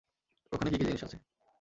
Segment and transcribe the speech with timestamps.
[0.51, 1.17] ওখানে কী কী জিনিস আছে?